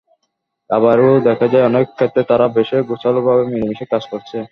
[0.69, 4.37] আবার এ–ও দেখা যায়, অনেক ক্ষেত্রে তারা বেশ গোছালোভাবে মিলেমিশে কাজ করছে।